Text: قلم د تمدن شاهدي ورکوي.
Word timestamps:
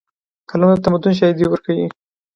قلم 0.49 0.69
د 0.71 0.75
تمدن 0.85 1.13
شاهدي 1.19 1.45
ورکوي. 1.47 1.87